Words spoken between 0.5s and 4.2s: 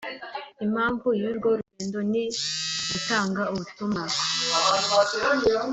Impamvu y’urwo rugendo ni ugutanga ubutumwa